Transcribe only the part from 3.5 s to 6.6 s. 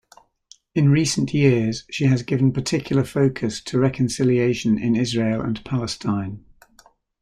to reconciliation in Israel and Palestine.